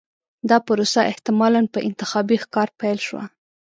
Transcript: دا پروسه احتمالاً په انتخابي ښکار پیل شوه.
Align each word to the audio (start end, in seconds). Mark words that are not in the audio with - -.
دا 0.49 0.57
پروسه 0.67 0.99
احتمالاً 1.11 1.61
په 1.73 1.79
انتخابي 1.87 2.37
ښکار 2.43 2.69
پیل 2.79 2.99
شوه. 3.07 3.23